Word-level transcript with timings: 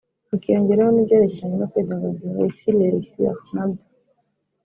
hakiyongeraho 0.29 0.91
n’ibyerekeranye 0.93 1.55
no 1.57 1.69
kwidagadura 1.71 2.35
(loisirs/ 2.37 2.77
leisure) 2.77 3.41
nabyo 3.53 3.87